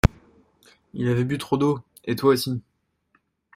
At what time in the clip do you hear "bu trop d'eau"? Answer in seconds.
1.25-1.77